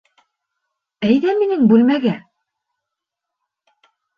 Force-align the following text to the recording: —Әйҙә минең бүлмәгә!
—Әйҙә 1.09 1.35
минең 1.43 1.69
бүлмәгә! 1.73 2.15